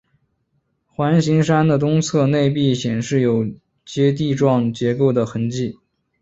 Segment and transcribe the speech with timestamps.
[0.87, 3.47] 环形山的东侧内壁显示有
[3.85, 5.77] 阶地状结构的痕迹。